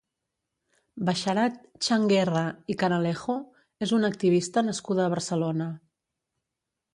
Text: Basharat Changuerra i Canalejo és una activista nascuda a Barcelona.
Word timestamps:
Basharat 1.09 1.59
Changuerra 1.87 2.41
i 2.75 2.77
Canalejo 2.85 3.35
és 3.89 3.93
una 3.99 4.11
activista 4.15 4.65
nascuda 4.71 5.05
a 5.07 5.13
Barcelona. 5.17 5.69